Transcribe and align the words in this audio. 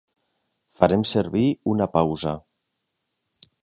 Farem 0.79 1.03
servir 1.11 1.45
una 1.75 1.91
pausa. 1.99 2.37